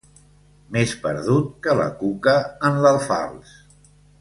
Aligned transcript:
Més 0.77 0.93
perdut 1.03 1.51
que 1.67 1.77
la 1.81 1.87
cuca 2.01 2.35
en 2.71 2.81
l'alfals. 2.87 3.57